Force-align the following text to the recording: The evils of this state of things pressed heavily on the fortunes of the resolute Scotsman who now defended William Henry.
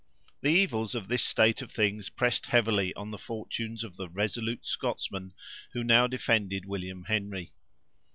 The 0.41 0.49
evils 0.49 0.95
of 0.95 1.07
this 1.09 1.21
state 1.23 1.61
of 1.61 1.69
things 1.71 2.09
pressed 2.09 2.47
heavily 2.47 2.91
on 2.95 3.11
the 3.11 3.19
fortunes 3.19 3.83
of 3.83 3.97
the 3.97 4.09
resolute 4.09 4.65
Scotsman 4.65 5.35
who 5.73 5.83
now 5.83 6.07
defended 6.07 6.65
William 6.65 7.03
Henry. 7.03 7.53